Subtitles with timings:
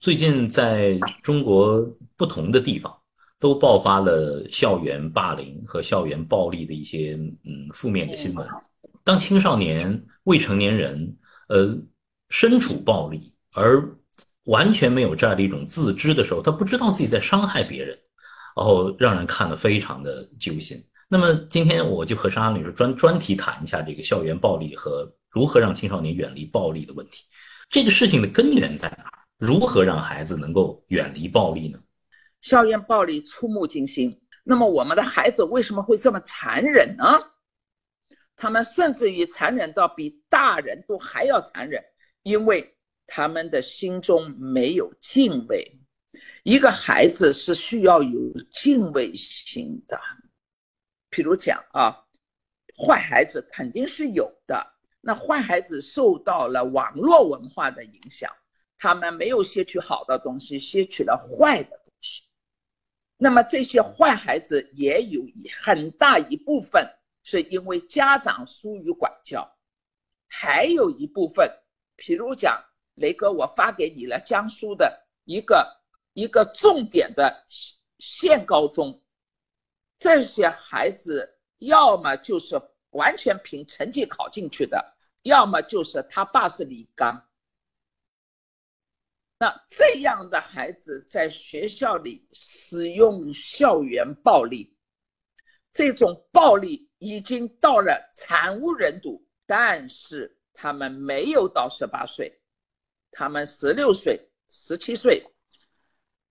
[0.00, 1.86] 最近在中国
[2.16, 2.90] 不同的地方
[3.38, 8.46] 都爆发了校园霸凌和校园暴力的一些嗯负面的新闻。
[9.04, 11.16] 当青少年、未成年人
[11.48, 11.76] 呃
[12.30, 13.86] 身处暴力而
[14.44, 17.94] 完全没有这样的一种自知的时候，他不知道自己在伤害别人，
[18.56, 20.82] 然后让人看了非常的揪心。
[21.10, 27.24] 那么今天我就和莎莎女士专专题谈一下这个校园暴力和如何让青少年远离暴力的问题。
[27.68, 29.09] 这个事情的根源在哪？
[29.40, 31.80] 如何让孩子能够远离暴力呢？
[32.42, 34.20] 校园暴力触目惊心。
[34.44, 37.04] 那么我们的孩子为什么会这么残忍呢？
[38.36, 41.82] 他们甚至于残忍到比大人都还要残忍，
[42.22, 42.76] 因为
[43.06, 45.66] 他们的心中没有敬畏。
[46.42, 48.20] 一个孩子是需要有
[48.52, 49.98] 敬畏心的。
[51.10, 51.96] 譬如讲啊，
[52.76, 54.66] 坏孩子肯定是有的。
[55.00, 58.30] 那坏孩子受到了网络文化的影响。
[58.82, 62.22] 他们没有吸取好的东西，吸取了坏的东西。
[63.18, 65.22] 那么这些坏孩子也有
[65.62, 66.90] 很大一部分
[67.22, 69.46] 是因为家长疏于管教，
[70.26, 71.46] 还有一部分，
[71.98, 72.58] 譬如讲
[72.94, 75.82] 雷哥，我发给你了江苏的一个
[76.14, 77.44] 一个重点的
[77.98, 79.02] 县高中，
[79.98, 82.58] 这些孩子要么就是
[82.92, 87.22] 完全凭成绩考进去的，要么就是他爸是李刚。
[89.40, 94.76] 那这样的孩子在学校里使用校园暴力，
[95.72, 99.26] 这种暴力已经到了惨无人睹。
[99.46, 102.30] 但是他们没有到十八岁，
[103.10, 105.24] 他们十六岁、十七岁，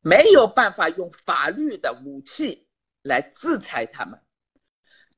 [0.00, 2.68] 没有办法用法律的武器
[3.00, 4.20] 来制裁他们，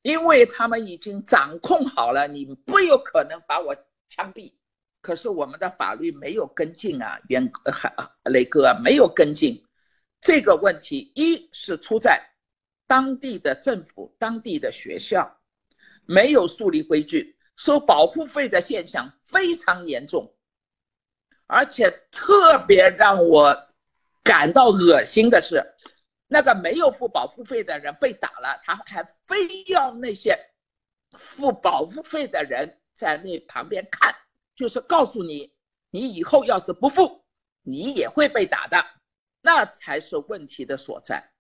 [0.02, 3.74] 因为他们已经掌控好了，你不有可能把我
[4.08, 4.54] 枪毙。
[5.00, 7.92] 可是我们的法律没有跟进啊，袁还
[8.30, 9.64] 雷哥没有跟进
[10.20, 12.20] 这个问题，一是出在
[12.86, 15.40] 当地的政府、当地的学校
[16.04, 20.30] 没有树立规矩，收保护费的现象非常严重，
[21.46, 23.56] 而且特别让我
[24.22, 25.64] 感到恶心的是，
[26.26, 30.38] 那个没有付保护费的人被打了，他还非要那些
[31.16, 34.14] 付保护费的人在那旁边看。
[34.60, 35.50] 就是告诉你，
[35.88, 37.24] 你以后要是不付，
[37.62, 38.76] 你也会被打的，
[39.40, 41.32] 那才是问题的所在，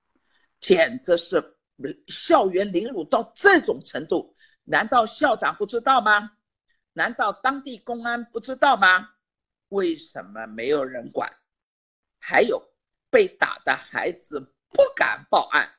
[0.58, 1.58] 简直是
[2.06, 6.32] 校园凌辱到这种程度，难道校长不知道吗？
[6.94, 9.10] 难道当地公安不知道吗？
[9.68, 11.30] 为什么没有人管？
[12.18, 12.58] 还有
[13.10, 15.70] 被打的孩子不敢报案，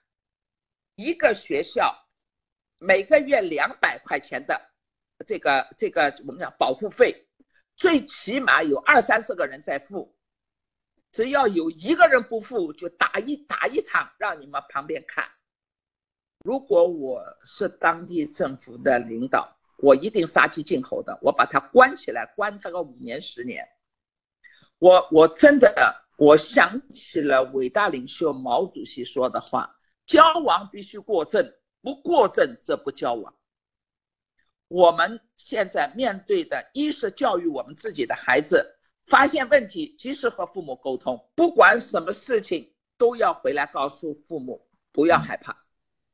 [0.94, 1.91] 一个学校
[2.78, 4.62] 每个月两百块钱的
[5.25, 7.28] 这个这个我们讲保护费。
[7.76, 10.16] 最起码有二三十个人在付，
[11.12, 15.26] 只要有一个人不付，就打一打一场，让你们旁边看。
[16.44, 23.68] 如果我是当地政府的领导，我一定杀鸡儆猴的，我把他关起来，关他个五年十年。
[24.80, 31.44] 我我真的，我想起了伟大领袖毛主席说的话：交往必须过正，
[31.81, 33.34] 不过正则不交往。
[34.72, 38.66] 我们现在面对的，一是教育我们自己的孩子，
[39.06, 45.52] 发现问题及时和父母沟通，不管什么事情都要回来告诉父母，不要害怕。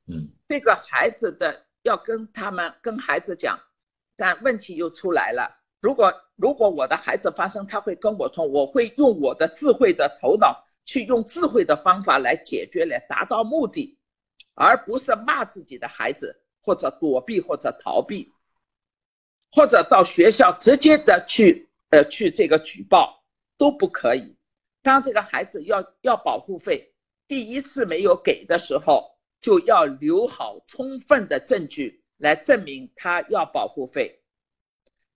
[0.08, 3.60] 嗯，这个孩子的要跟他们跟孩子讲，
[4.16, 5.48] 但问题又出来了。
[5.80, 14.00] 如果如果我的孩子发生，他会跟我通，我会用我的智慧的头脑去用智慧的方法来解决，来达到目的，
[14.56, 18.34] 而不是骂自己的孩子，或者躲避或者逃避。
[19.52, 23.24] 或者到学校直接的去，呃，去这个举报
[23.58, 24.36] 都不可以。
[24.82, 26.94] 当这个孩子要要保护费，
[27.28, 29.10] 第一次没有给的时候，
[29.42, 34.20] 就要留好充分的证据来证明他要保护费，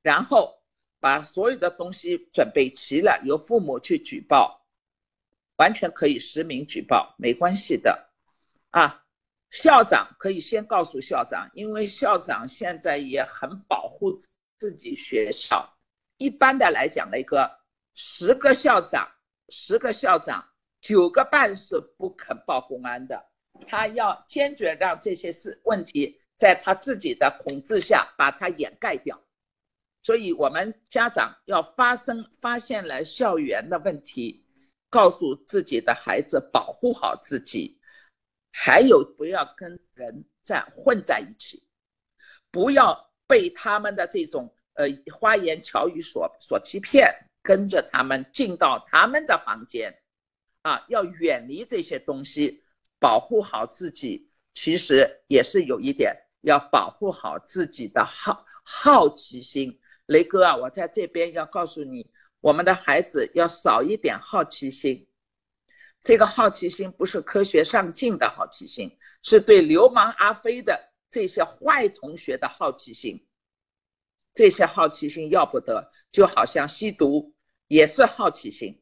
[0.02, 0.54] 然后
[1.00, 4.66] 把所有的东西准备齐了，由父母去举报，
[5.58, 8.10] 完全可以实名举报，没关系的，
[8.72, 9.01] 啊。
[9.52, 14.18] 校长可以先告诉校长，因为校长现在也很保护
[14.58, 15.70] 自己学校。
[16.18, 17.50] 一般的来讲，雷哥，
[17.94, 19.06] 十个校长，
[19.50, 20.42] 十个校长，
[20.80, 23.22] 九个半是不肯报公安的，
[23.68, 29.20] 他要坚决让这些事问题在他自己的控制下把它掩盖掉。
[30.02, 34.46] 所以，我们家长要发生发现了校园的问题，
[34.90, 37.78] 告诉自己的孩子保护好自己。
[38.52, 41.64] 还有，不要跟人在混在一起，
[42.52, 47.10] 不要被他们的这种呃花言巧语所所欺骗，
[47.42, 49.94] 跟着他们进到他们的房间，
[50.62, 52.64] 啊，要远离这些东西，
[53.00, 54.30] 保护好自己。
[54.54, 59.80] 其实也是有一点，要保护好自己的好好奇心。
[60.08, 62.06] 雷哥啊，我在这边要告诉你，
[62.42, 65.08] 我们的孩子要少一点好奇心。
[66.04, 73.24] 这个好奇心不是科学上进的好奇心，是对流氓阿飞的这些坏同学的好奇心。
[74.34, 77.34] 这些好奇心要不得，就好像吸毒
[77.68, 78.82] 也是好奇心，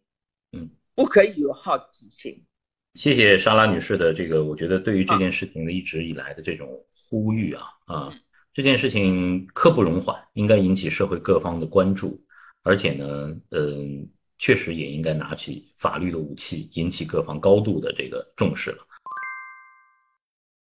[0.52, 2.46] 嗯，不可以有好奇心。
[2.94, 8.14] 谢谢莎拉女士的这个，我觉得对于这件事情的一直以来的这种呼吁啊啊，
[8.54, 12.24] 这件事情刻不容缓，应该引起社会各方的关注，
[12.62, 14.08] 而且呢，嗯，
[14.40, 18.89] 确实也应该拿起法律的武器，引起各方高度的这个重视了。